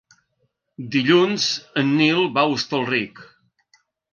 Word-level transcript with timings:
Dilluns 0.95 1.45
en 1.83 1.91
Nil 1.99 2.25
va 2.39 2.47
a 2.47 2.55
Hostalric. 2.55 3.23